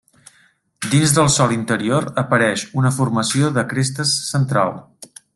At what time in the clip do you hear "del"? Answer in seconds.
1.17-1.27